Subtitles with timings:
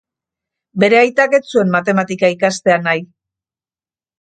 [0.83, 3.07] Bere aitak ez zuen matematika ikastea nahi.